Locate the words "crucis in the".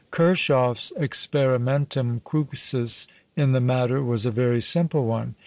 2.23-3.61